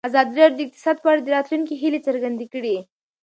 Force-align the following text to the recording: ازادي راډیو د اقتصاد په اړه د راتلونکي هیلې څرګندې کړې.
ازادي 0.09 0.33
راډیو 0.41 0.57
د 0.61 0.65
اقتصاد 0.67 0.97
په 1.01 1.07
اړه 1.11 1.21
د 1.23 1.27
راتلونکي 1.35 1.73
هیلې 1.81 1.99
څرګندې 2.07 2.45
کړې. 2.53 2.77